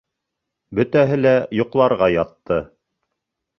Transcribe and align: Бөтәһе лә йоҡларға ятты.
Бөтәһе 0.79 1.19
лә 1.19 1.35
йоҡларға 1.59 2.09
ятты. 2.17 2.61